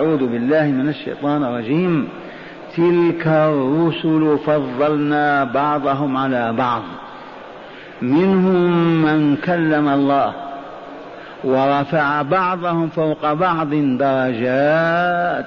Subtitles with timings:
[0.00, 2.08] أعوذ بالله من الشيطان الرجيم.
[2.76, 6.82] تلك الرسل فضلنا بعضهم على بعض.
[8.02, 10.32] منهم من كلم الله
[11.44, 13.68] ورفع بعضهم فوق بعض
[13.98, 15.46] درجات.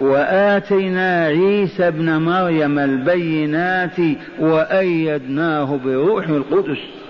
[0.00, 3.96] وآتينا عيسى ابن مريم البينات
[4.40, 7.03] وأيدناه بروح القدس.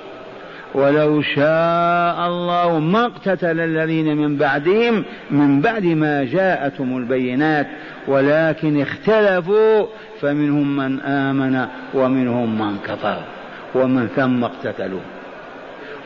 [0.74, 7.66] ولو شاء الله ما اقتتل الذين من بعدهم من بعد ما جاءتهم البينات
[8.08, 9.86] ولكن اختلفوا
[10.20, 13.18] فمنهم من آمن ومنهم من كفر
[13.74, 15.00] ومن ثم اقتتلوا.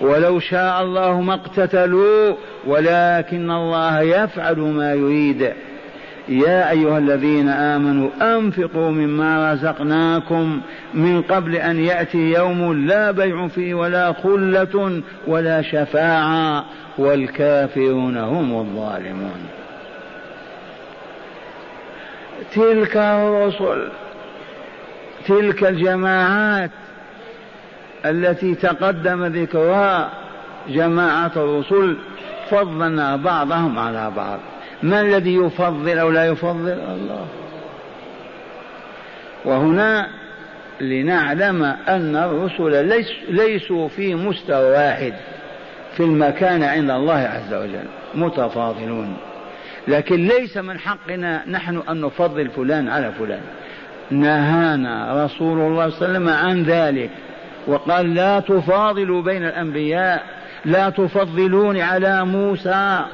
[0.00, 2.34] ولو شاء الله ما اقتتلوا
[2.66, 5.52] ولكن الله يفعل ما يريد.
[6.28, 10.60] يا أيها الذين آمنوا أنفقوا مما رزقناكم
[10.95, 16.64] من قبل أن يأتي يوم لا بيع فيه ولا خلة ولا شفاعة
[16.98, 19.46] والكافرون هم الظالمون.
[22.54, 23.88] تلك الرسل
[25.26, 26.71] تلك الجماعات
[28.04, 30.10] التي تقدم ذكرها
[30.68, 31.96] جماعة الرسل
[32.51, 34.38] فضلنا بعضهم على بعض.
[34.82, 37.26] ما الذي يفضل أو لا يفضل الله؟
[39.45, 40.09] وهنا
[40.80, 45.15] لنعلم أن الرسل ليس ليسوا في مستوى واحد
[45.96, 47.84] في المكان عند الله عز وجل
[48.15, 49.16] متفاضلون.
[49.88, 53.40] لكن ليس من حقنا نحن أن نفضل فلان على فلان.
[54.10, 57.10] نهانا رسول الله صلى الله عليه وسلم عن ذلك
[57.66, 60.23] وقال لا تفاضلوا بين الأنبياء
[60.65, 63.04] لا تفضلون على موسى.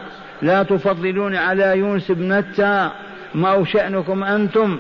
[0.45, 2.91] لا تفضلون على يونس بن متى
[3.35, 4.79] ما هو شأنكم أنتم.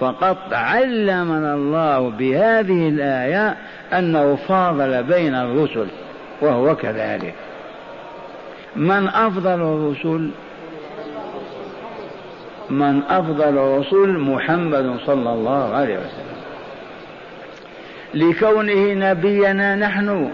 [0.00, 3.56] فقد علمنا الله بهذه الآية
[3.92, 5.86] أنه فاضل بين الرسل
[6.40, 7.34] وهو كذلك.
[8.76, 10.30] من أفضل الرسل؟
[12.70, 16.38] من أفضل الرسل محمد صلى الله عليه وسلم.
[18.14, 20.30] لكونه نبينا نحن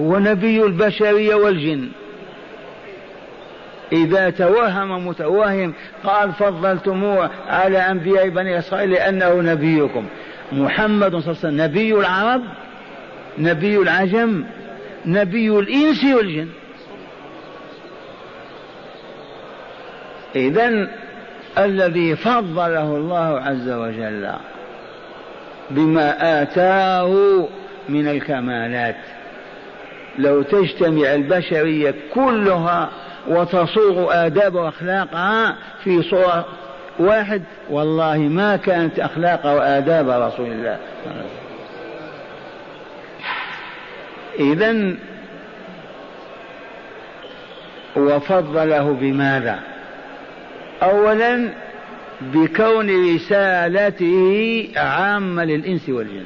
[0.00, 1.88] هو نبي البشرية والجن.
[3.92, 5.72] إذا توهم متوهم
[6.04, 10.06] قال فضلتموه على أنبياء بني إسرائيل لأنه نبيكم.
[10.52, 12.42] محمد صلى الله عليه وسلم نبي العرب
[13.38, 14.44] نبي العجم
[15.06, 16.48] نبي الإنس والجن.
[20.36, 20.88] إذا
[21.58, 24.30] الذي فضله الله عز وجل
[25.70, 27.48] بما آتاه
[27.88, 28.96] من الكمالات.
[30.18, 32.90] لو تجتمع البشرية كلها
[33.28, 36.46] وتصوغ آداب وأخلاقها في صورة
[36.98, 37.42] واحد.
[37.70, 40.78] والله ما كانت أخلاق وآداب رسول الله.
[44.38, 44.94] إذا
[47.96, 49.58] وفضله بماذا؟
[50.82, 51.48] أولا
[52.20, 56.24] بكون رسالته عامة للإنس والجن.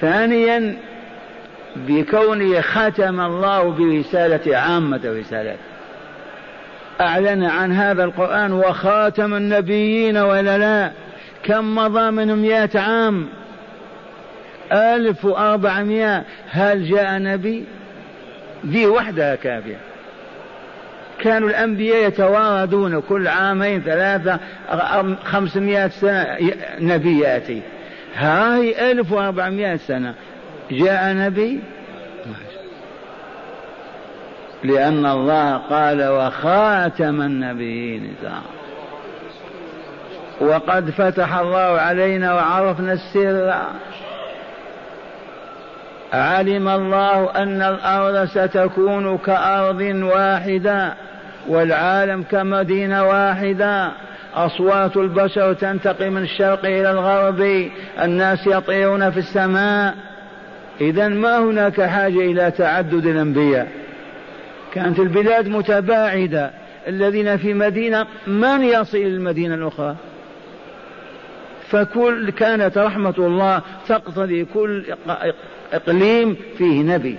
[0.00, 0.76] ثانيا
[1.76, 5.58] بكونه ختم الله برسالة عامة الرسالات.
[7.00, 10.90] أعلن عن هذا القرآن وخاتم النبيين ولا لا.
[11.44, 13.28] كم مضى منهم مئة عام؟
[14.72, 16.24] ألف وأربعمائة.
[16.50, 17.64] هل جاء نبي؟
[18.66, 19.76] ذي وحدها كافية.
[21.18, 24.38] كانوا الأنبياء يتواردون كل عامين ثلاثة
[25.24, 26.26] خمسمائة سنة
[26.80, 27.62] نبي يأتي.
[28.14, 30.14] هاي ألف وأربعمائة سنة.
[30.70, 31.60] جاء نبي؟
[34.64, 38.14] لأن الله قال وخاتم النبيين
[40.40, 43.54] وقد فتح الله علينا وعرفنا السر.
[46.12, 50.94] علم الله أن الأرض ستكون كأرض واحدة
[51.48, 53.92] والعالم كمدينة واحدة.
[54.34, 57.70] أصوات البشر تنتقل من الشرق إلى الغرب
[58.02, 59.94] الناس يطيرون في السماء.
[60.82, 63.68] إذا ما هناك حاجة إلى تعدد الأنبياء.
[64.74, 66.50] كانت البلاد متباعدة.
[66.88, 69.96] الذين في مدينة من يصل إلى المدينة الأخرى؟
[71.70, 74.84] فكل كانت رحمة الله تقتضي كل
[75.72, 77.18] إقليم فيه نبي.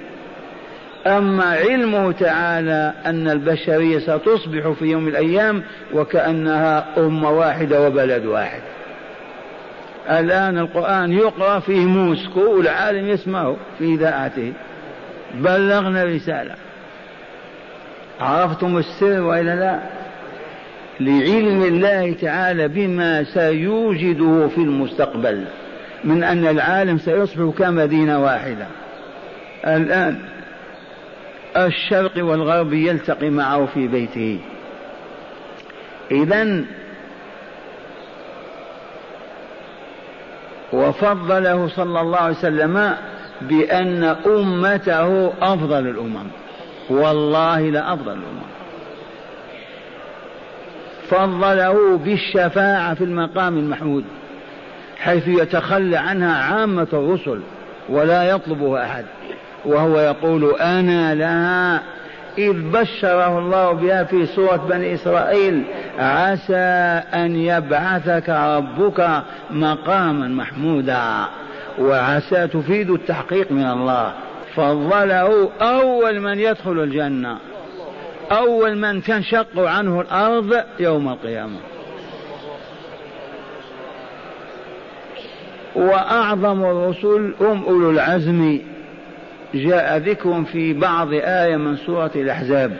[1.07, 5.63] أما علمه تعالى أن البشرية ستصبح في يوم من الأيام
[5.93, 8.61] وكأنها أمة واحدة وبلد واحد.
[10.09, 14.53] الآن القرآن يقرأ في موسكو والعالم يسمعه في إذاعته.
[15.33, 16.55] بلغنا رسالة
[18.19, 19.79] عرفتم السر وإلا لا؟
[20.99, 25.45] لعلم الله تعالى بما سيوجده في المستقبل
[26.03, 28.67] من أن العالم سيصبح كمدينة واحدة.
[29.67, 30.19] الآن
[31.57, 34.39] الشرق والغرب يلتقي معه في بيته.
[36.11, 36.63] إذا
[40.73, 42.95] وفضله صلى الله عليه وسلم
[43.41, 46.27] بأن أمته أفضل الأمم.
[46.89, 48.43] والله لأفضل الأمم.
[51.09, 54.03] فضله بالشفاعة في المقام المحمود
[54.97, 57.39] حيث يتخلى عنها عامة الرسل
[57.89, 59.05] ولا يطلبها أحد.
[59.65, 61.81] وهو يقول أنا لها
[62.37, 65.63] إذ بشره الله بها في سورة بني إسرائيل
[65.99, 71.25] عسى أن يبعثك ربك مقاما محمودا.
[71.79, 74.13] وعسى تفيد التحقيق من الله.
[74.55, 77.37] فضله أول من يدخل الجنة.
[78.31, 81.57] أول من تنشق عنه الأرض يوم القيامة.
[85.75, 88.59] وأعظم الرسل هم أولو العزم.
[89.53, 92.71] جاء ذكر في بعض آية من سورة الأحزاب.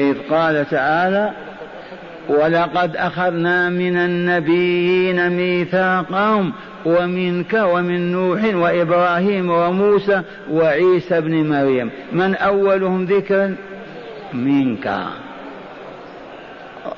[0.00, 1.32] إذ قال تعالى
[2.30, 6.52] ولقد أخذنا من النبيين ميثاقهم
[6.86, 11.90] ومنك ومن نوح وإبراهيم وموسى وعيسى بن مريم.
[12.12, 13.56] من أولهم ذكرا؟
[14.32, 14.96] منك.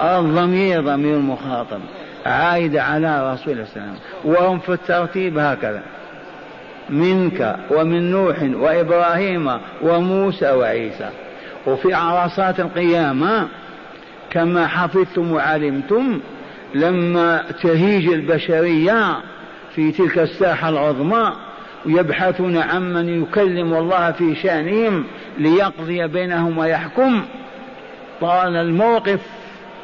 [0.01, 1.81] الضمير ضمير المخاطب
[2.27, 3.97] عائد على رسول الله وسلم.
[4.25, 5.83] وهم في الترتيب هكذا.
[6.91, 9.51] منك ومن نوح وإبراهيم
[9.83, 11.11] وموسى وعيسى.
[11.67, 13.49] وفي عرصات القيامة
[14.33, 16.21] كما حفظتم وعلمتم
[16.75, 19.17] لما تهيج البشرية
[19.75, 21.33] في تلك الساحة العظمى
[21.87, 25.05] ويبحثون عمن يكلم الله في شأنهم
[25.39, 27.23] ليقضي بينهم ويحكم.
[28.21, 29.21] طال الموقف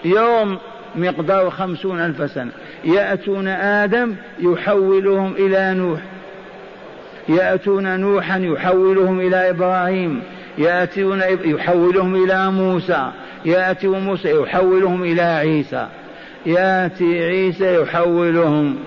[0.04, 0.58] يوم
[0.96, 2.50] مقدار خمسون ألف سنة.
[2.84, 6.00] يأتون آدم يحولهم إلى نوح.
[7.28, 10.22] يأتون نوحا يحولهم إلى إبراهيم.
[10.58, 13.10] يأتون يحولهم إلى موسى.
[13.48, 15.88] يأتي موسى يحولهم إلى عيسى.
[16.46, 18.78] يأتي عيسى يحولهم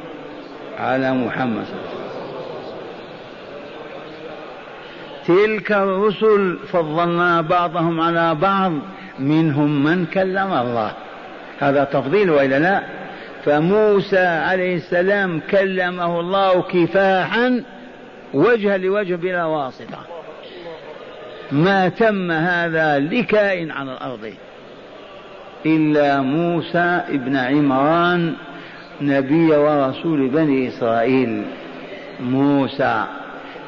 [0.79, 1.65] على محمد.
[1.65, 2.27] صلى الله عليه وسلم
[5.27, 8.71] تلك الرسل فضلنا بعضهم على بعض
[9.19, 10.91] منهم من كلم الله.
[11.59, 12.81] هذا تفضيل وإلا لا؟
[13.45, 17.63] فموسى عليه السلام كلمه الله كفاحا
[18.33, 19.99] وجها لوجه بلا واسطة.
[21.51, 24.33] ما تم هذا لكائن على الأرض.
[25.65, 28.33] إلا موسى ابن عمران
[29.01, 31.43] نبي ورسول بني إسرائيل.
[32.19, 33.05] موسى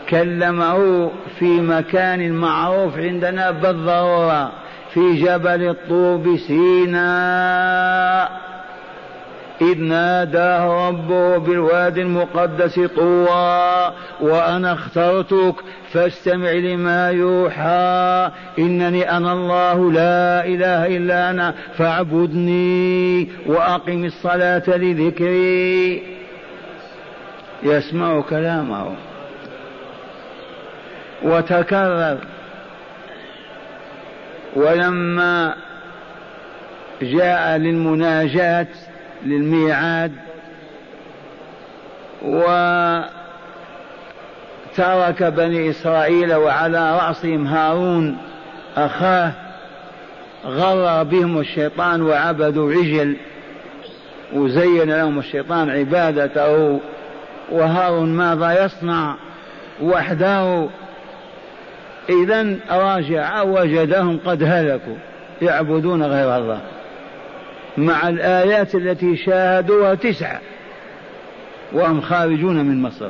[0.09, 4.51] كلمه في مكان معروف عندنا بالضرورة
[4.93, 7.73] في جبل الطور بسيناء
[9.71, 15.55] إذ ناداه ربه بالوادي المقدس طوى وأنا اخترتك
[15.91, 26.03] فاستمع لما يوحى إنني أنا الله لا إله إلا أنا فاعبدني وأقم الصلاة لذكري.
[27.63, 28.95] يسمع كلامه.
[31.23, 32.17] وتكرر.
[34.55, 35.55] ولما
[37.01, 38.67] جاء للمناجاة
[39.25, 40.11] للميعاد
[42.21, 43.03] وترك
[45.23, 48.17] بني إسرائيل وعلى رأسهم هارون
[48.77, 49.31] أخاه
[50.45, 53.15] غر بهم الشيطان وعبدوا عجل
[54.33, 56.79] وزين لهم الشيطان عبادته.
[57.51, 59.15] وهارون ماذا يصنع؟
[59.81, 60.67] وحده.
[62.09, 64.95] إذا راجع وجدهم قد هلكوا
[65.41, 66.59] يعبدون غير الله.
[67.77, 70.39] مع الآيات التي شاهدوها تسعة
[71.71, 73.09] وهم خارجون من مصر.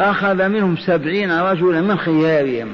[0.00, 2.68] أخذ منهم سبعين رجلا من خيارهم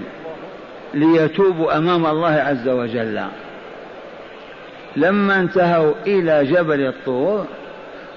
[0.95, 3.23] ليتوبوا أمام الله عز وجل.
[4.97, 7.47] لما انتهوا إلى جبل الطور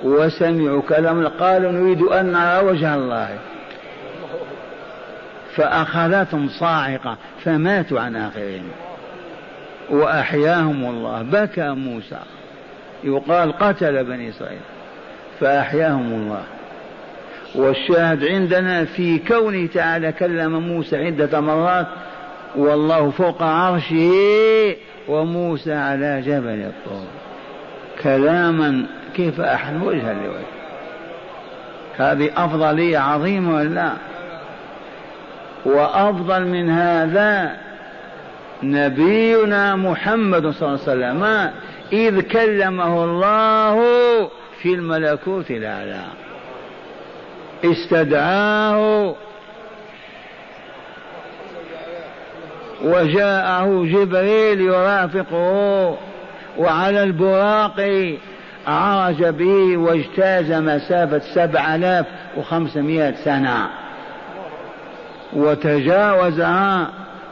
[0.04, 3.38] وسمعوا كلام قالوا نريد أن نرى وجه الله.
[5.56, 8.64] فأخذتهم صاعقة فماتوا عن آخرهم.
[9.90, 11.22] وأحياهم الله.
[11.22, 12.20] بكى موسى.
[13.04, 14.60] يقال قتل بني إسرائيل.
[15.40, 16.44] فأحياهم الله.
[17.56, 21.88] والشاهد عندنا في كونه تعالى كلم موسى عدة مرات
[22.56, 24.76] والله فوق عرشه
[25.08, 27.08] وموسى على جبل الطور.
[28.04, 30.58] كلاما كيف أحد وجها لوجه
[31.98, 33.92] هذه أفضلية عظيمة ولا؟ لا
[35.66, 37.58] وأفضل من هذا
[38.64, 41.52] نبينا محمد صلى الله عليه وسلم
[41.94, 43.82] إذ كلمه الله
[44.62, 46.02] في الملكوت الأعلى.
[47.66, 49.16] استدعاه
[52.84, 55.98] وجاءه جبريل يرافقه
[56.58, 58.16] وعلى البراق
[58.68, 62.06] عرج به واجتاز مسافة سبع آلاف
[62.38, 63.68] وخمسمائة سنة.
[65.34, 66.88] وتجاوزها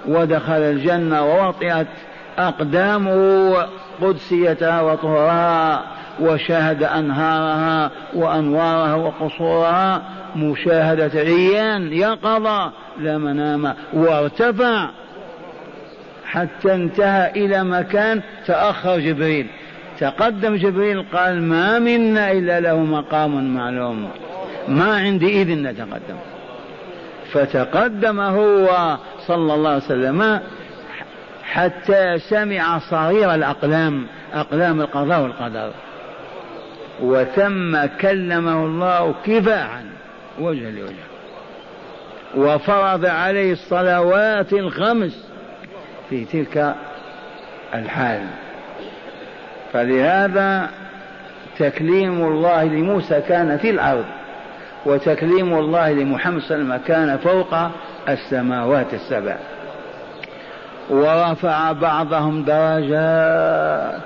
[0.08, 1.88] ودخل الجنة ووطئت
[2.38, 3.54] أقدامه
[4.02, 5.84] قدسيتها وطهرها
[6.20, 10.02] وشاهد أنهارها وأنوارها وقصورها
[10.36, 14.90] مشاهدة عيان يقظة لا منام وارتفع
[16.26, 19.48] حتى انتهى إلى مكان تأخر جبريل.
[20.00, 24.10] تقدم جبريل قال ما منا إلا له مقام معلوم.
[24.68, 26.18] ما عندي إذن نتقدم.
[27.32, 28.98] فتقدم هو
[29.28, 30.40] صلى الله عليه وسلم
[31.44, 35.72] حتى سمع صغير الأقلام أقلام القضاء والقدر.
[37.02, 39.86] وثم كلمه الله كفاحا
[40.40, 41.06] وجه لوجه
[42.38, 45.28] وفرض عليه الصلوات الخمس
[46.10, 46.76] في تلك
[47.74, 48.22] الحال.
[49.74, 50.70] فلهذا
[51.60, 54.06] تكليم الله لموسى كان في الأرض
[54.86, 57.56] وتكليم الله لمحمد صلى الله عليه وسلم كان فوق
[58.10, 59.38] السماوات السبع.
[60.90, 64.02] ورفع بعضهم درجات.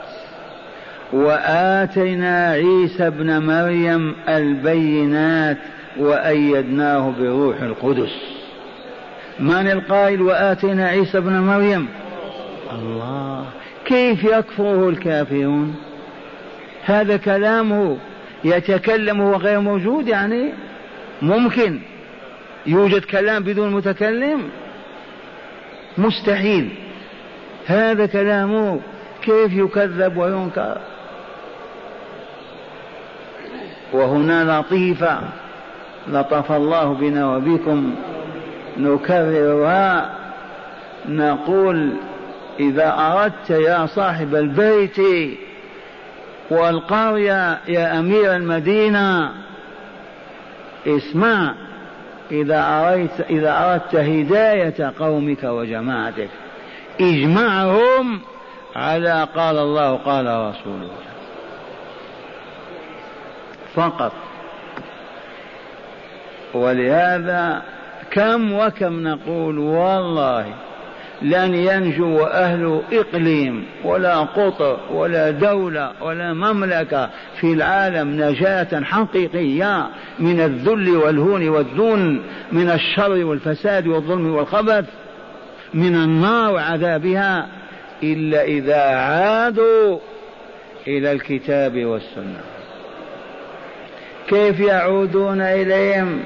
[1.13, 5.57] وآتينا عيسى ابن مريم البينات
[5.97, 8.15] وأيدناه بروح القدس.
[9.39, 11.87] من القائل وآتينا عيسى ابن مريم؟
[12.71, 13.45] الله.
[13.85, 15.75] كيف يكفره الكافرون؟
[16.85, 17.97] هذا كلامه
[18.43, 20.49] يتكلم وهو غير موجود يعني؟
[21.21, 21.79] ممكن.
[22.65, 24.49] يوجد كلام بدون متكلم؟
[25.97, 26.69] مستحيل.
[27.65, 28.79] هذا كلامه
[29.21, 30.77] كيف يكذب وينكر؟
[33.93, 35.19] وهنا لطيفة
[36.07, 37.95] لطف الله بنا وبكم.
[38.77, 40.15] نكررها
[41.09, 41.93] نقول
[42.59, 44.97] إذا أردت يا صاحب البيت
[46.49, 49.31] والقرية يا أمير المدينة
[50.87, 51.53] اسمع
[52.31, 56.29] إذا أردت إذا أردت هداية قومك وجماعتك
[57.01, 58.21] اجمعهم
[58.75, 60.89] على قال الله قال رسوله.
[63.75, 64.12] فقط.
[66.53, 67.62] ولهذا
[68.12, 70.53] كم وكم نقول والله
[71.21, 77.09] لن ينجو أهل إقليم ولا قطر ولا دولة ولا مملكة
[77.39, 79.88] في العالم نجاة حقيقية
[80.19, 84.85] من الذل والهون والذون من الشر والفساد والظلم والخبث
[85.73, 87.47] من النار وعذابها
[88.03, 89.97] إلا إذا عادوا
[90.88, 92.41] إلى الكتاب والسنة.
[94.27, 96.19] كيف يعودون إليهم؟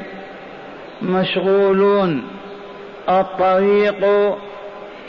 [1.02, 2.24] مشغولون.
[3.10, 4.06] الطريق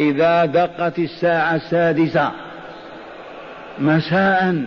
[0.00, 2.30] إذا دقت الساعة السادسة
[3.78, 4.64] مساء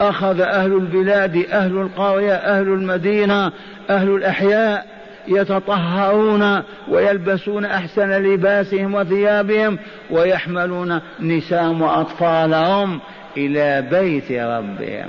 [0.00, 3.52] أخذ أهل البلاد أهل القرية أهل المدينة
[3.90, 4.86] أهل الأحياء
[5.28, 9.78] يتطهرون ويلبسون أحسن لباسهم وثيابهم
[10.10, 13.00] ويحملون نساء وأطفالهم
[13.36, 15.08] إلى بيت ربهم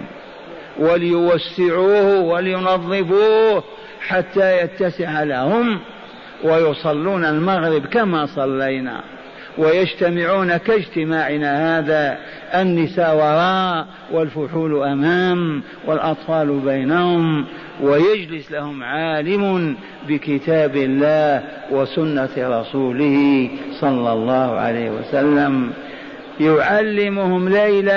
[0.79, 3.63] وليوسعوه ولينظفوه
[4.07, 5.79] حتى يتسع لهم
[6.43, 9.01] ويصلون المغرب كما صلينا
[9.57, 12.17] ويجتمعون كاجتماعنا هذا
[12.55, 17.45] النساء وراء والفحول أمام والأطفال بينهم
[17.81, 19.75] ويجلس لهم عالم
[20.07, 25.71] بكتاب الله وسنة رسوله صلى الله عليه وسلم
[26.39, 27.89] يعلمهم ليل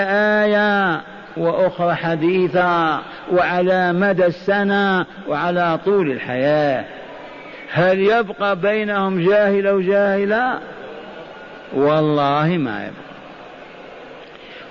[0.42, 1.00] آية
[1.36, 6.84] وأخرى حديثا وعلى مدى السنة وعلى طول الحياة
[7.74, 10.58] هل يبقى بينهم جاهل أو جاهلا
[11.72, 13.04] والله ما يبقى.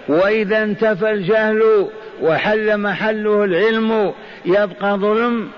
[0.07, 1.87] وإذا انتفى الجهل
[2.21, 4.13] وحل محله العلم
[4.45, 5.49] يبقى ظلم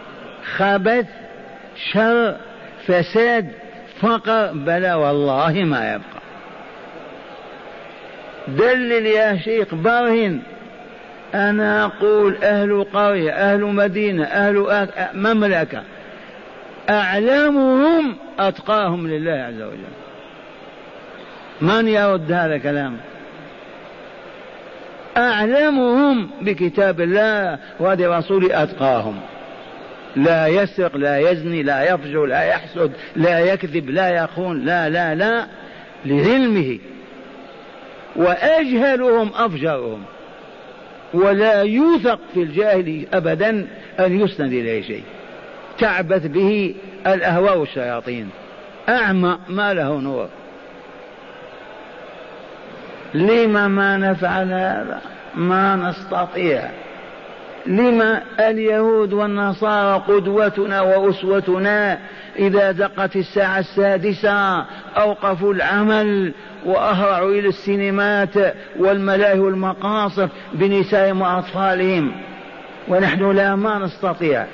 [0.58, 1.06] خبث
[1.92, 2.36] شر
[2.88, 3.52] فساد
[4.02, 6.22] فقر بلى والله ما يبقى.
[8.48, 10.40] دلل يا شيخ برهن.
[11.34, 15.82] أنا أقول أهل قرية أهل مدينة أهل مملكة.
[16.90, 19.96] أعلمهم أتقاهم لله عز وجل.
[21.62, 22.98] من يرد هذا الكلام؟
[25.18, 29.20] أعلمهم بكتاب الله وهدي رسوله أتقاهم.
[30.16, 35.46] لا يسرق لا يزني لا يفجر لا يحسد لا يكذب لا يخون لا لا لا
[36.06, 36.80] لعلمه.
[38.16, 40.04] وأجهلهم أفجرهم.
[41.14, 43.68] ولا يوثق في الجاهل أبدا
[44.00, 45.04] أن يسند إليه شيء.
[45.80, 46.76] تعبث به
[47.08, 48.30] الأهواء والشياطين.
[48.90, 50.28] أعمى ما له نور.
[53.14, 55.02] لما ما نفعل هذا؟
[55.36, 56.62] ما نستطيع.
[57.66, 62.00] لما اليهود والنصارى قدوتنا وأسوتنا
[62.40, 64.66] إذا دقت الساعة السادسة
[64.98, 66.34] أوقفوا العمل
[66.66, 72.12] وأهرعوا إلى السينمات والملاهي والمقاصف بنسائهم وأطفالهم.
[72.88, 74.46] ونحن لا ما نستطيع.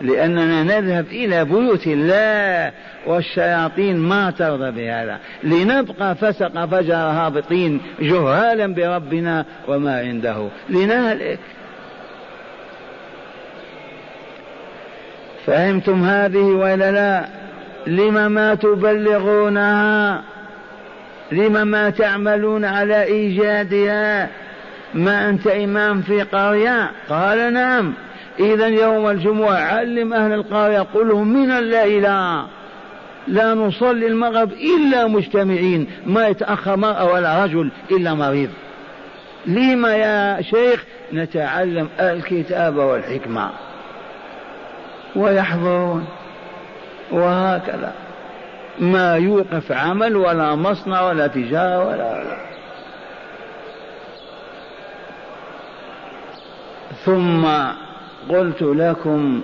[0.00, 2.72] لأننا نذهب إلى بيوت الله
[3.06, 5.18] والشياطين ما ترضى بهذا.
[5.42, 10.48] لنبقى فسق فجر هابطين جهالا بربنا وما عنده.
[10.68, 11.38] لنهلك
[15.46, 17.24] فهمتم هذه ولا لا؟
[17.86, 20.22] لم ما تبلغونها؟
[21.32, 24.28] لم ما تعملون على إيجادها؟
[24.94, 27.94] ما أنت إمام في قرية؟ قال نعم.
[28.40, 32.46] اذا يوم الجمعة علم أهل القريه قل لهم من الليلة
[33.28, 38.50] لا نصلي المغرب إلا مجتمعين ما يتأخر مرأة ولا رجل إلا مريض.
[39.46, 43.50] لما يا شيخ؟ نتعلم الكتاب والحكمة.
[45.16, 46.06] ويحضرون.
[47.12, 47.92] وهكذا.
[48.78, 52.36] ما يوقف عمل ولا مصنع ولا تجارة ولا, ولا.
[57.04, 57.46] ثم
[58.28, 59.40] قلت لكم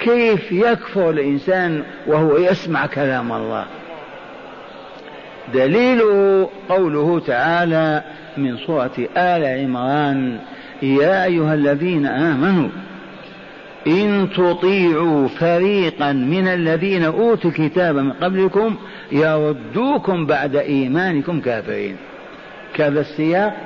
[0.00, 3.64] كيف يكفر الإنسان وهو يسمع كلام الله؟
[5.54, 8.02] دليله قوله تعالى
[8.36, 10.38] من سورة آل عمران
[10.82, 12.68] يا أيها الذين آمنوا
[13.86, 18.76] إن تطيعوا فريقا من الذين أوتوا الكتاب من قبلكم
[19.12, 21.96] يردوكم بعد إيمانكم كافرين.
[22.74, 23.56] كذا السياق؟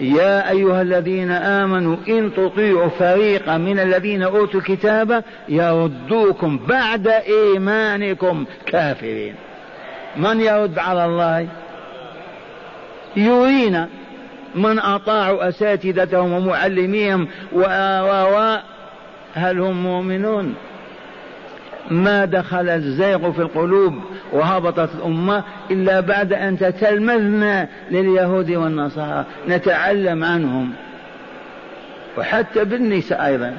[0.00, 8.44] يا أيها الذين آمنوا إن تطيعوا فريقا من الذين أوتوا الكتاب يردوكم بعد إيمانكم.
[8.66, 9.34] كافرين.
[10.16, 11.48] من يرد على الله؟
[13.16, 13.88] يرينا.
[14.54, 17.62] من أطاعوا أساتذتهم ومعلميهم و
[19.34, 20.54] هل هم مؤمنون؟
[21.90, 23.94] ما دخل الزيغ في القلوب
[24.32, 29.24] وهبطت الأمة إلا بعد أن تتلمذنا لليهود والنصارى.
[29.48, 30.72] نتعلم عنهم.
[32.18, 33.56] وحتى بالنساء أيضا.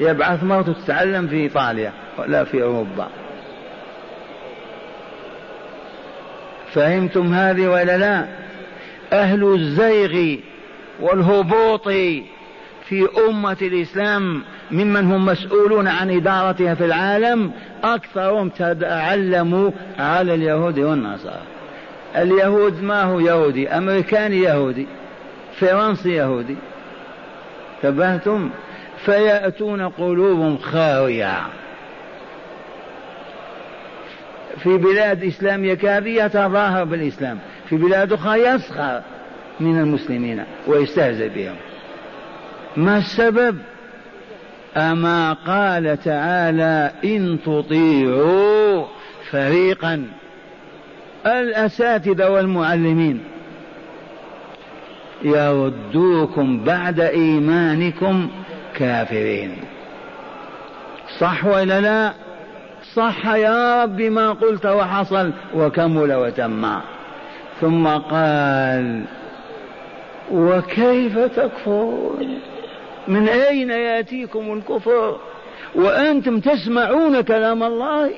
[0.00, 3.08] يبعث مرته تتعلم في إيطاليا ولا في أوروبا.
[6.72, 8.26] فهمتم هذه ولا لا؟
[9.12, 10.36] أهل الزيغ
[11.00, 11.88] والهبوط
[12.88, 17.52] في أمة الإسلام ممن هم مسؤولون عن إدارتها في العالم
[17.84, 21.42] أكثرهم تعلموا على اليهود والنصارى.
[22.16, 24.86] اليهود ما هو يهودي؟ أمريكاني يهودي
[25.60, 26.56] فرنسي يهودي.
[27.82, 28.50] تبهتم؟
[29.04, 31.36] فيأتون قلوبهم خاوية.
[34.62, 37.38] في بلاد إسلامية كافية يتظاهر بالإسلام.
[37.68, 39.02] في بلاد أخرى يسخر
[39.60, 41.56] من المسلمين ويستهزئ بهم.
[42.76, 43.58] ما السبب؟
[44.76, 48.84] أما قال تعالى إن تطيعوا
[49.30, 50.06] فريقا.
[51.26, 53.20] الأساتذة والمعلمين.
[55.22, 58.28] يردوكم بعد إيمانكم
[58.76, 59.56] كافرين.
[61.18, 62.12] صح ولا لا؟
[62.94, 66.80] صح يا رب ما قلت وحصل وكمل وتم.
[67.60, 69.04] ثم قال
[70.32, 72.49] وكيف تكفرون؟
[73.10, 75.18] من أين يأتيكم الكفر؟
[75.74, 78.10] وأنتم تسمعون كلام الله؟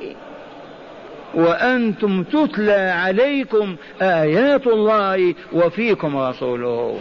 [1.34, 6.98] وأنتم تتلى عليكم آيات الله وفيكم رسوله.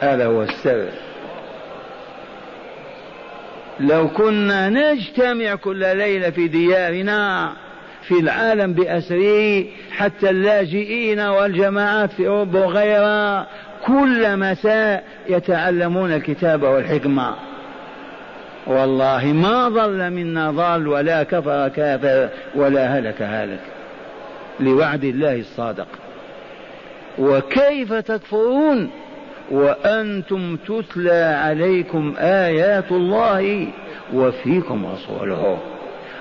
[0.00, 0.88] هذا هو السر.
[3.80, 7.52] لو كنا نجتمع كل ليلة في ديارنا
[8.02, 9.64] في العالم بأسره
[9.96, 13.46] حتى اللاجئين والجماعات في أوروبا وغيرها
[13.86, 17.34] كل مساء يتعلمون الكتاب والحكمة.
[18.66, 23.60] والله ما ضل منا ضال ولا كفر كافر ولا هلك هالك
[24.60, 25.86] لوعد الله الصادق.
[27.18, 28.90] وكيف تكفرون؟
[29.50, 33.68] وأنتم تتلى عليكم آيات الله
[34.14, 35.58] وفيكم رسوله.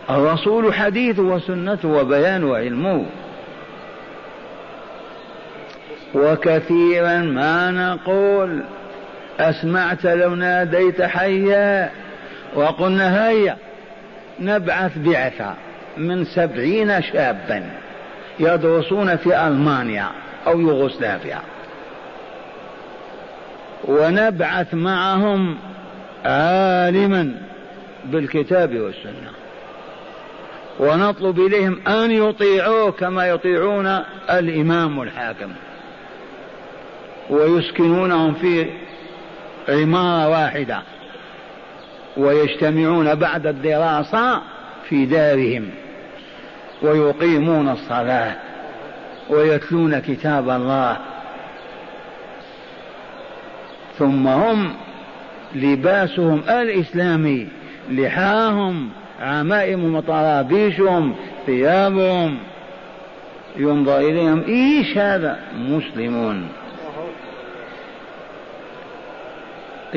[0.10, 3.06] الرسول حديث وسنته وبيان وعلمه.
[6.14, 8.64] وكثيرا ما نقول.
[9.40, 11.92] أسمعت لو ناديت حيا
[12.56, 13.58] وقلنا هيا
[14.40, 15.54] نبعث بعثة
[15.98, 17.64] من سبعين شابا
[18.40, 20.08] يدرسون في ألمانيا
[20.48, 21.40] أو يوغوسلافيا.
[23.84, 25.58] ونبعث معهم
[26.26, 27.34] عالما
[28.06, 29.32] بالكتاب والسنة.
[30.80, 35.50] ونطلب إليهم أن يطيعوه كما يطيعون الإمام الحاكم.
[37.30, 38.66] ويسكنونهم في
[39.70, 40.82] عمارة واحدة
[42.18, 44.42] ويجتمعون بعد الدراسة
[44.90, 45.70] في دارهم
[46.82, 48.36] ويقيمون الصلاة
[49.30, 50.98] ويتلون كتاب الله.
[53.98, 54.74] ثم هم
[55.56, 57.48] لباسهم الإسلامي
[57.90, 58.90] لحاهم
[59.22, 62.38] عمائم وطرابيشهم ثيابهم.
[63.58, 66.48] ينظر إليهم إيش هذا؟ مسلمون.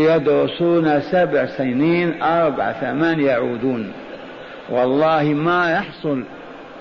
[0.00, 3.92] يدرسون سبع سنين أربع ثمان يعودون.
[4.70, 6.24] والله ما يحصل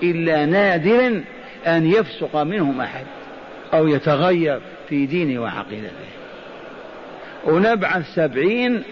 [0.02, 1.24] إلا نادرا
[1.66, 3.04] أن يفسق منهم أحد
[3.74, 6.10] أو يتغير في دينه وعقيدته.
[7.46, 8.82] ونبعث سبعين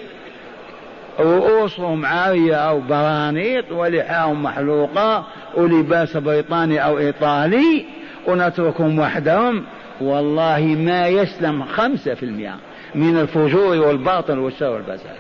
[1.20, 7.84] رؤوسهم عارية أو برانيط ولحاهم محلوقة ولباس بريطاني أو إيطالي
[8.26, 9.64] ونتركهم وحدهم.
[10.00, 12.54] والله ما يسلم خمسة في المئة.
[12.94, 15.16] من الفجور والباطل والشر والفساد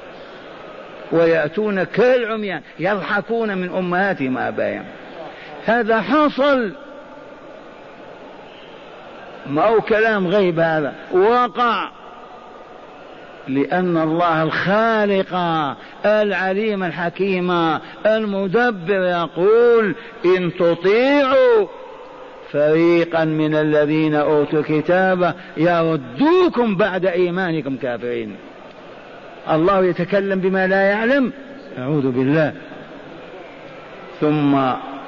[1.12, 4.84] ويأتون كالعميان يضحكون من أمهاتهم وآبائهم
[5.66, 6.72] هذا حصل.
[9.46, 11.88] ما هو كلام غيب هذا؟ وقع
[13.48, 15.34] لأن الله الخالق
[16.06, 21.66] العليم الحكيم المدبر يقول إن تطيعوا
[22.52, 28.36] فريقا من الذين أوتوا الكتاب يردوكم بعد إيمانكم كافرين.
[29.50, 31.32] الله يتكلم بما لا يعلم.
[31.78, 32.52] أعوذ بالله.
[34.20, 34.58] ثم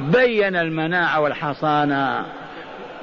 [0.00, 2.24] بين المناعة والحصانة.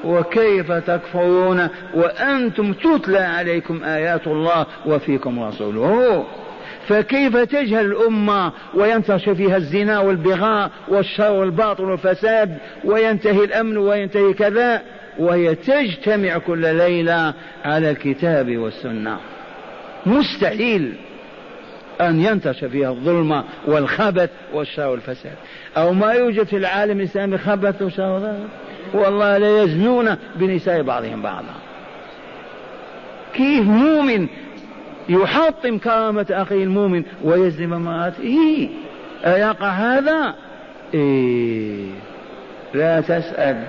[0.04, 6.26] وكيف تكفرون وأنتم تتلى عليكم آيات الله وفيكم رسوله.
[6.88, 14.82] فكيف تجهل الأمة وينتشر فيها الزنا والبغاء والشر والباطل والفساد؟ وينتهي الأمن وينتهي كذا؟
[15.20, 17.34] وهي تجتمع كل ليلة
[17.66, 19.18] على الكتاب والسنة.
[20.06, 20.94] مستحيل
[22.02, 25.36] أن ينتشر فيها الظلمة والخبث والشر والفساد.
[25.78, 28.36] أو ما يوجد في العالم الإسلامي خبث وشر
[28.94, 31.56] والله لا يزنون بنساء بعضهم بعضا.
[33.34, 34.28] كيف مؤمن
[35.10, 38.70] يحطم كرامة أخيه المؤمن ويزني بامرأته إيه
[39.26, 40.36] أيقع هذا؟
[40.94, 41.86] إيه.
[42.74, 43.64] لا تسأل.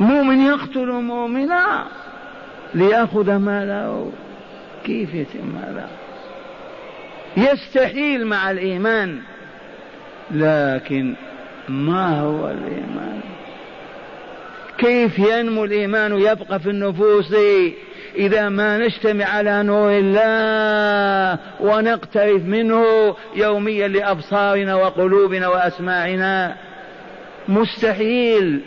[0.00, 1.84] مؤمن يقتل مؤمنا
[2.74, 4.12] ليأخذ ماله.
[4.84, 5.88] كيف يتم هذا؟
[7.36, 9.18] يستحيل مع الإيمان
[10.30, 11.14] لكن
[11.68, 13.20] ما هو الإيمان؟
[14.78, 17.34] كيف ينمو الإيمان يبقى في النفوس؟
[18.16, 22.84] إذا ما نجتمع على نور الله ونقترف منه
[23.36, 26.56] يوميا لأبصارنا وقلوبنا وأسماعنا.
[27.48, 28.60] مستحيل.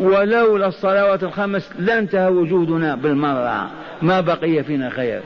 [0.00, 3.70] ولولا الصلوات الخمس لانتهى وجودنا بالمرة.
[4.02, 5.20] ما بقي فينا خير.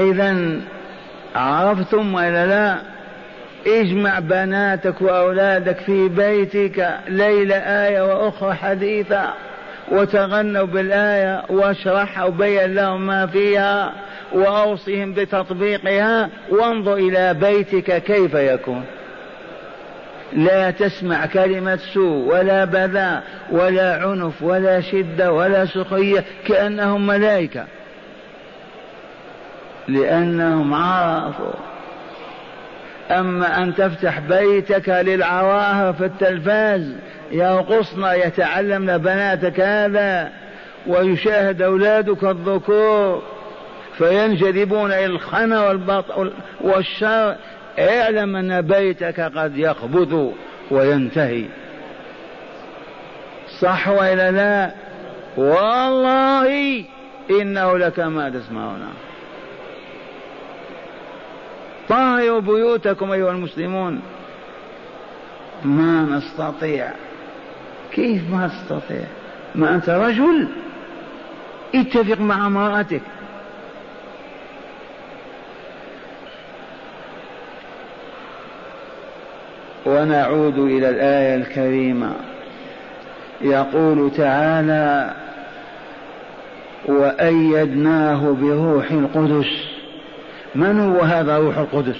[0.00, 0.60] إذا
[1.34, 2.91] عرفتم ولا لا؟
[3.66, 9.24] اجمع بناتك وأولادك في بيتك ليلة آية وأخرى حديثة.
[9.92, 13.92] وتغنوا بالآية واشرحها وبين لهم ما فيها
[14.32, 16.28] وأوصهم بتطبيقها.
[16.50, 18.84] وانظر إلى بيتك كيف يكون.
[20.32, 27.64] لا تسمع كلمة سوء ولا بذاء ولا عنف ولا شدة ولا سخرية كأنهم ملائكة.
[29.88, 31.71] لأنهم عرفوا
[33.20, 36.92] أما أن تفتح بيتك للعواهر في التلفاز
[37.32, 40.32] يرقصن يتعلمن بناتك هذا
[40.86, 43.22] ويشاهد أولادك الذكور
[43.98, 47.36] فينجذبون إلى الخنا والبطء والشر.
[47.78, 50.14] اعلم أن بيتك قد يخبث
[50.70, 51.44] وينتهي.
[53.60, 54.70] صح وإلا لا؟
[55.36, 56.84] والله
[57.30, 58.88] إنه لكما تسمعون.
[61.92, 64.00] طهروا بيوتكم أيها المسلمون.
[65.64, 66.90] ما نستطيع.
[67.92, 69.04] كيف ما تستطيع
[69.54, 70.48] ما أنت رجل؟
[71.74, 73.00] اتفق مع امرأتك.
[79.86, 82.12] ونعود إلى الآية الكريمة.
[83.40, 85.14] يقول تعالى
[86.86, 89.71] وأيدناه بروح القدس.
[90.54, 91.96] من هو هذا روح القدس؟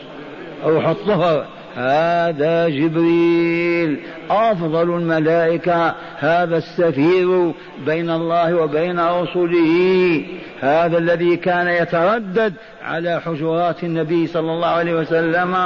[0.64, 4.00] روح الطهر هذا جبريل.
[4.30, 5.94] أفضل الملائكة.
[6.18, 7.52] هذا السفير
[7.86, 10.24] بين الله وبين رسله.
[10.60, 15.56] هذا الذي كان يتردد على حجرات النبي صلى الله عليه وسلم.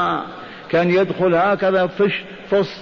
[0.70, 2.80] كان يدخل هكذا فش فص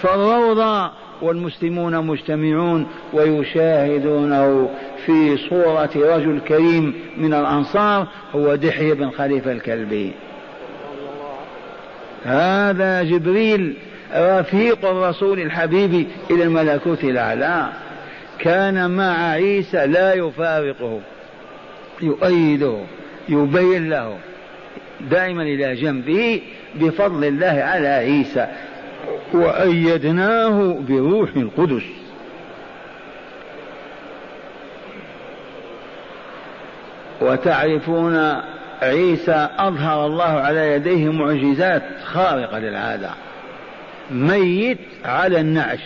[0.00, 0.90] في الروضة.
[1.22, 4.68] والمسلمون مجتمعون ويشاهدونه.
[5.06, 10.12] في صورة رجل كريم من الأنصار هو دحية بن خليفة الكلبي.
[12.24, 13.74] هذا جبريل
[14.16, 17.68] رفيق الرسول الحبيب إلى الملكوت الأعلى.
[18.38, 21.00] كان مع عيسى لا يفارقه
[22.02, 22.78] يؤيده
[23.28, 24.18] يبين له.
[25.10, 26.42] دائما إلى جنبه
[26.74, 28.46] بفضل الله على عيسى.
[29.32, 31.82] وأيدناه بروح القدس.
[37.20, 38.34] وتعرفون
[38.82, 43.10] عيسى أظهر الله على يديه معجزات خارقة للعادة.
[44.10, 45.80] ميت على النعش.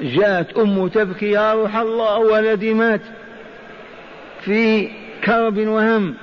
[0.00, 3.00] جاءت أمه تبكي يا روح الله ولدي مات.
[4.40, 4.88] في
[5.24, 6.14] كرب وهم.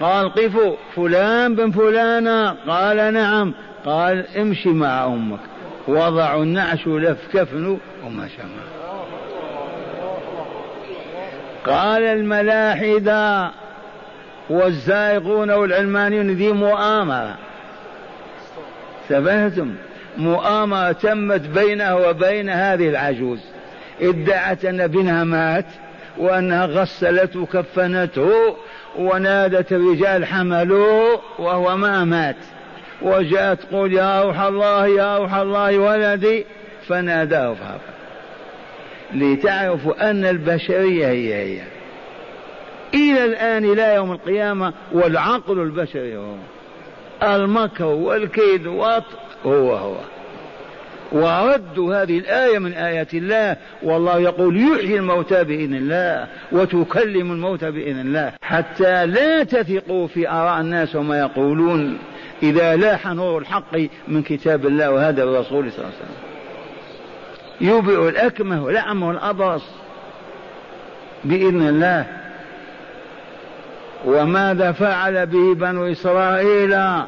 [0.00, 3.54] قال قفوا فلان بن فلانة قال نعم.
[3.84, 5.40] قال امشي مع أمك.
[5.88, 8.83] وضعوا النعش لف كفنه وما شمع.
[11.66, 13.50] قال الملاحدة
[14.50, 17.34] والزائغون والعلمانيون ذي مؤامرة.
[19.08, 19.74] سبهتم
[20.16, 23.40] مؤامرة تمت بينه وبين هذه العجوز.
[24.00, 25.66] ادعت أن ابنها مات
[26.18, 28.56] وأنها غسلته وكفنته
[28.98, 32.36] ونادت الرجال حملوه وهو ما مات.
[33.02, 36.46] وجاءت تقول يا روح الله يا روح الله ولدي.
[36.88, 37.93] فناداه فهب
[39.14, 41.62] لتعرفوا أن البشرية هي هي.
[42.94, 46.34] إلى الآن إلى يوم القيامة والعقل البشري هو.
[47.22, 49.02] المكر والكيد هو
[49.46, 49.96] هو.
[51.12, 58.00] ورد هذه الآية من آيات الله والله يقول يحيي الموتى بإذن الله وتكلم الموتى بإذن
[58.00, 61.98] الله حتى لا تثقوا في آراء الناس وما يقولون
[62.42, 63.76] إذا لاح نور الحق
[64.08, 66.33] من كتاب الله وهذا الرسول صلى الله عليه وسلم.
[67.60, 69.62] يبرئ الأكمه والأعمى والأبرص
[71.24, 72.06] بإذن الله.
[74.04, 77.02] وماذا فعل به بنو إسرائيل؟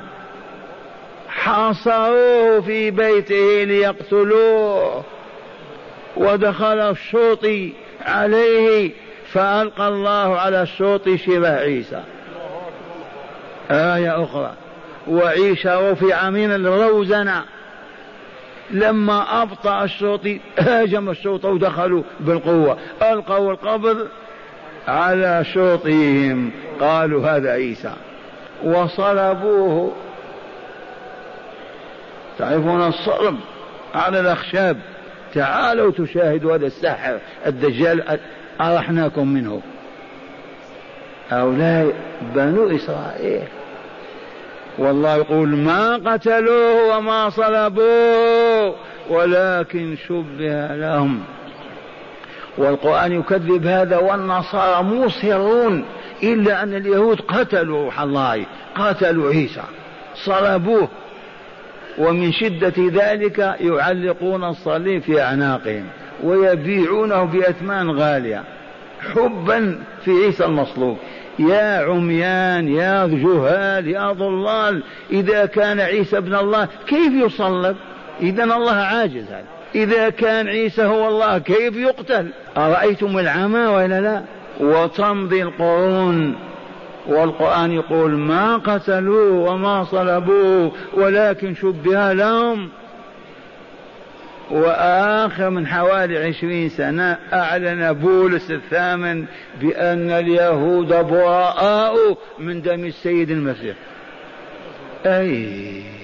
[1.28, 5.04] حاصروه في بيته ليقتلوه.
[6.16, 7.72] ودخل الشوطي
[8.06, 8.90] عليه
[9.32, 12.02] فألقى الله على الشوط شبه عيسى.
[13.70, 14.52] آية أخرى.
[15.08, 17.44] وعيسى رفع من الروزنة.
[18.70, 22.78] لما أبطأ الشوطي هاجم الشوط ودخلوا بالقوة.
[23.02, 24.08] ألقوا القبض
[24.88, 26.50] على شوطهم
[26.80, 27.92] قالوا هذا عيسى.
[28.64, 29.92] وصلبوه.
[32.38, 33.36] تعرفون الصلب
[33.94, 34.76] على الأخشاب؟
[35.34, 38.18] تعالوا تشاهدوا هذا الساحر الدجال
[38.60, 39.62] أرحناكم منه.
[41.30, 41.94] هؤلاء
[42.34, 43.42] بنو إسرائيل.
[44.78, 48.35] والله يقول ما قتلوه وما صلبوه.
[49.10, 51.20] ولكن شبه لهم.
[52.58, 55.84] والقرآن يكذب هذا والنصارى مصرون
[56.22, 59.62] إلا أن اليهود قتلوا روح الله قتلوا عيسى
[60.14, 60.88] صلبوه.
[61.98, 65.84] ومن شدة ذلك يعلقون الصليب في أعناقهم
[66.22, 68.44] ويبيعونه بأثمان غالية
[69.14, 70.98] حبا في عيسى المصلوب.
[71.38, 77.76] يا عميان يا جهال يا ضلال إذا كان عيسى ابن الله كيف يصلب؟
[78.20, 79.44] إذا الله عاجز هذا.
[79.74, 84.22] إذا كان عيسى هو الله كيف يقتل؟ أرأيتم العمى ولا لا؟
[84.60, 86.36] وتمضي القرون.
[87.06, 92.68] والقرآن يقول ما قتلوه وما صلبوه ولكن شبه لهم.
[94.50, 99.24] وآخر من حوالي عشرين سنة أعلن بولس الثامن
[99.60, 103.76] بأن اليهود براء من دم السيد المسيح.
[105.06, 105.95] أي.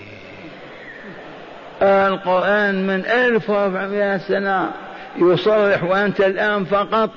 [1.83, 4.71] القرآن من ألف وأربعمائة سنة
[5.19, 7.11] يصرح وأنت الآن فقط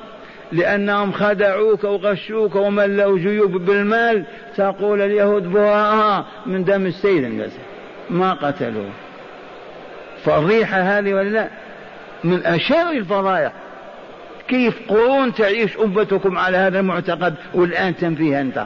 [0.52, 4.24] لأنهم خدعوك وغشوك وملوا جيوب بالمال.
[4.58, 7.62] تقول اليهود براء من دم السيد المسيح
[8.10, 8.90] ما قتلوه.
[10.24, 11.48] فضيحة هذه ولا لا؟
[12.24, 13.52] من أشر الفضايح
[14.48, 18.66] كيف قرون تعيش أمتكم على هذا المعتقد والآن تنفيها أنت؟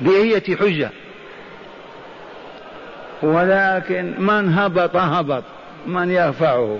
[0.00, 0.90] بأية حجة؟
[3.22, 5.42] ولكن من هبط هبط
[5.86, 6.78] من يرفعه.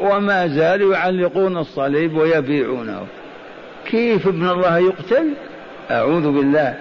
[0.00, 3.06] وما زالوا يعلقون الصليب ويبيعونه.
[3.86, 5.34] كيف ابن الله يقتل؟
[5.90, 6.74] أعوذ بالله.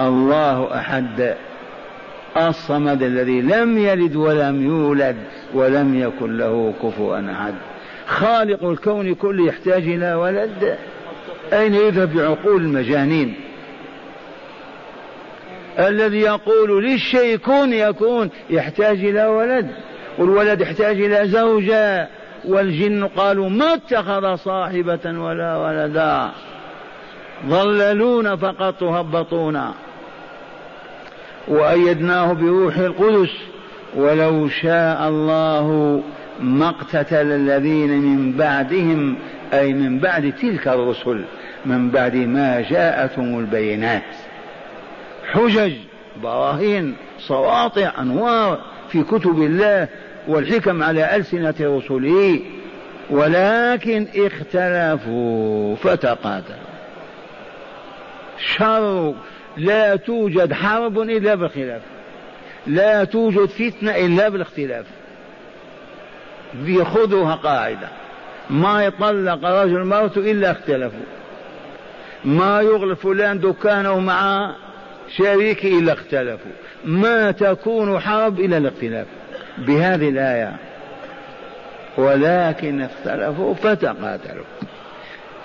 [0.00, 1.34] الله أحد
[2.36, 5.16] الصمد الذي لم يلد ولم يولد
[5.54, 7.54] ولم يكن له كفوا أحد.
[8.06, 10.78] خالق الكون كله يحتاج إلى ولد.
[11.52, 13.34] أين يذهب بعقول المجانين؟
[15.78, 19.70] الذي يقول للشيء كن يكون يحتاج إلى ولد
[20.18, 22.08] والولد يحتاج إلى زوجة
[22.44, 26.30] والجن قالوا ما اتخذ صاحبة ولا ولدا.
[27.46, 29.60] ضللون فقط تهبطون
[31.48, 33.30] وأيدناه بروح القدس
[33.96, 36.02] ولو شاء الله
[36.40, 39.16] ما اقتتل الذين من بعدهم
[39.52, 41.24] أي من بعد تلك الرسل
[41.66, 44.27] من بعد ما جاءتهم البينات.
[45.32, 45.72] حجج
[46.22, 49.88] براهين سواطع أنوار في كتب الله
[50.28, 52.40] والحكم على ألسنة رسله
[53.10, 56.68] ولكن اختلفوا فتقاتلوا.
[58.38, 59.14] شر
[59.56, 61.82] لا توجد حرب إلا بالخلاف
[62.66, 64.86] لا توجد فتنة إلا بالاختلاف.
[66.54, 67.88] بيخذوها قاعدة.
[68.50, 71.06] ما يطلق رجل مرته إلا اختلفوا.
[72.24, 74.54] ما يغلق فلان دكانه مع
[75.16, 76.52] شريكه إلا اختلفوا.
[76.84, 79.06] ما تكون حرب إلا الاختلاف.
[79.58, 80.56] بهذه الآية.
[81.96, 84.44] ولكن اختلفوا فتقاتلوا.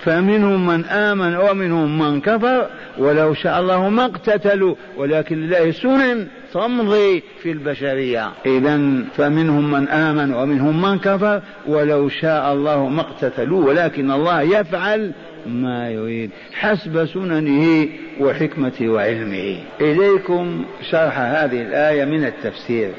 [0.00, 2.66] فمنهم من آمن ومنهم من كفر.
[2.98, 4.74] ولو شاء الله ما اقتتلوا.
[4.96, 8.30] ولكن لله سنن تمضي في البشرية.
[8.46, 11.42] إذا فمنهم من آمن ومنهم من كفر.
[11.66, 13.64] ولو شاء الله ما اقتتلوا.
[13.64, 15.12] ولكن الله يفعل
[15.46, 17.88] ما يريد حسب سننه
[18.20, 19.58] وحكمته وعلمه.
[19.80, 22.90] إليكم شرح هذه الآية من التفسير.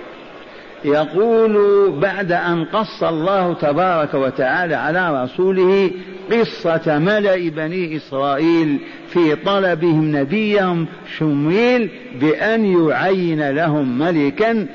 [0.86, 5.92] يقول بعد أن قص الله تبارك وتعالى على رسوله
[6.32, 8.80] قصة ملأ بني إسرائيل
[9.10, 11.90] في طلبهم نبيهم شميل
[12.22, 14.68] بأن يعين لهم ملكا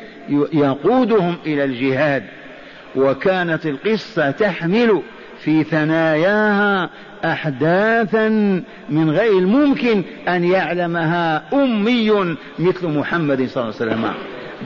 [0.53, 2.23] يقودهم إلى الجهاد.
[2.97, 5.03] وكانت القصة تحمل
[5.45, 6.91] في ثناياها
[7.25, 8.29] أحداثا
[8.89, 14.11] من غير الممكن أن يعلمها أمي مثل محمد صلى الله عليه وسلم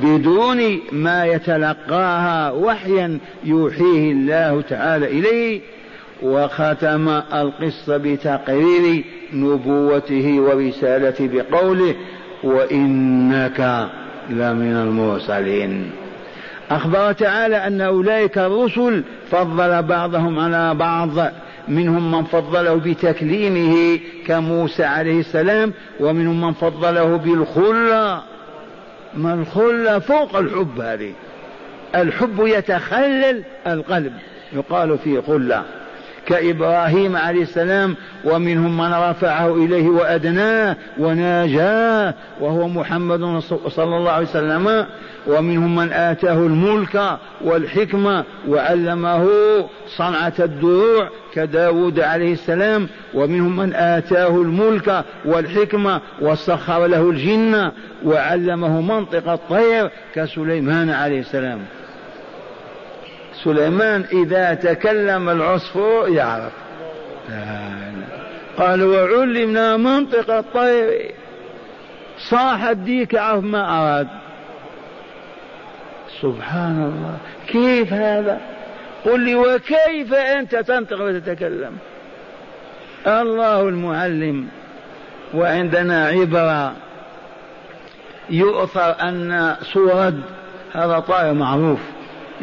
[0.03, 5.61] بدون ما يتلقاها وحيا يوحيه الله تعالى إليه
[6.23, 11.95] وختم القصة بتقرير نبوته ورسالته بقوله
[12.45, 13.89] وإنك
[14.31, 15.91] لمن المرسلين
[16.71, 21.11] أخبر تعالى أن أولئك الرسل فضل بعضهم على بعض
[21.69, 28.23] منهم من فضله بتكليمه كموسى عليه السلام ومنهم من فضله بالخلة.
[29.17, 31.13] ما الخلة؟ فوق الحب هذه.
[31.95, 34.13] الحب يتخلل القلب
[34.53, 35.65] يقال فيه خلة.
[36.27, 44.87] كإبراهيم عليه السلام ومنهم من رفعه إليه وأدناه وناجاه وهو محمد صلى الله عليه وسلم
[45.27, 49.29] ومنهم من آتاه الملك والحكمة وعلمه
[49.97, 57.71] صنعة الدروع كداود عليه السلام ومنهم من آتاه الملك والحكمة وسخر له الجن
[58.05, 61.59] وعلمه منطق الطير كسليمان عليه السلام.
[63.43, 66.53] سليمان إذا تكلم العصفور يعرف.
[68.59, 71.15] قال وعلمنا منطق الطير.
[72.31, 74.09] صاح الديك عرف ما أراد.
[76.23, 77.17] سبحان الله.
[77.47, 78.41] كيف هذا؟
[79.05, 81.77] قل لي وكيف أنت تنطق وتتكلم؟
[83.07, 84.49] الله المعلم.
[85.35, 86.73] وعندنا عبرة.
[88.31, 90.23] يؤثر أن سورد
[90.73, 91.81] هذا طائر معروف.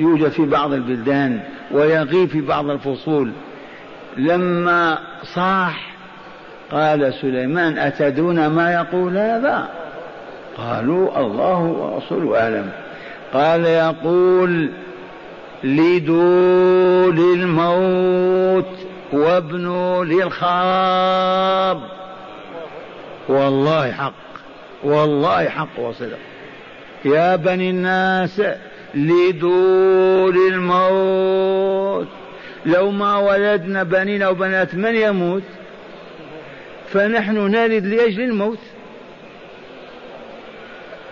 [0.01, 1.39] يوجد في بعض البلدان
[1.71, 3.31] ويغيب في بعض الفصول.
[4.17, 5.95] لما صاح
[6.71, 9.69] قال سليمان أتدون ما يقول هذا؟
[10.57, 12.71] قالوا الله ورسوله أعلم.
[13.33, 14.69] قال يقول
[15.63, 18.77] لدوا للموت
[19.11, 21.81] وابنوا للخراب.
[23.29, 24.13] والله حق
[24.83, 26.17] والله حق وصدق.
[27.05, 28.41] يا بني الناس
[28.95, 32.07] لدور الموت.
[32.65, 35.43] لو ما ولدنا بنين أو بنات من يموت؟
[36.89, 38.59] فنحن نلد لأجل الموت.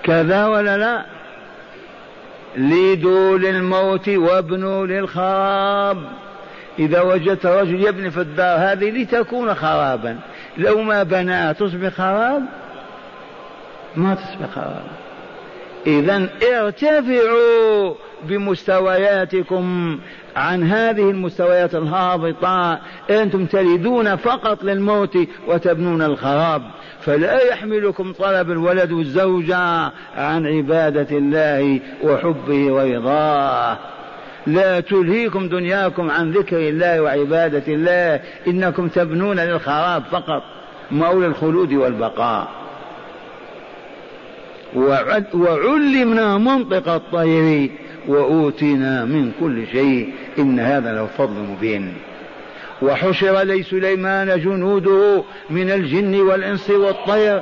[0.03, 1.05] كذا ولا لا؟
[2.57, 5.97] ليدوا للموت وابنوا للخراب.
[6.79, 10.19] إذا وجدت رجل يبني في الدار هذه لتكون خرابا.
[10.57, 12.43] لو ما بناها تصبح خراب؟
[13.95, 14.98] ما تصبح خرابا
[15.89, 19.97] إذا ارتفعوا بمستوياتكم
[20.35, 22.79] عن هذه المستويات الهابطة.
[23.09, 25.17] أنتم تريدون فقط للموت
[25.47, 26.61] وتبنون الخراب.
[27.01, 33.77] فلا يحملكم طلب الولد والزوجة عن عبادة الله وحبه ورضاه.
[34.47, 38.21] لا تلهيكم دنياكم عن ذكر الله وعبادة الله.
[38.47, 40.43] إنكم تبنون للخراب فقط.
[40.91, 42.47] مولى الخلود والبقاء.
[44.75, 47.69] وعلمنا منطق الطير
[48.07, 50.13] وأوتينا من كل شيء.
[50.39, 51.93] إن هذا له فضل مبين.
[52.81, 57.41] وحشر لسليمان جنوده من الجن والإنس والطير.